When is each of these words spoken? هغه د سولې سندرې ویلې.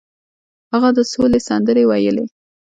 هغه 0.71 0.89
د 0.97 0.99
سولې 1.11 1.39
سندرې 1.47 1.83
ویلې. 1.89 2.25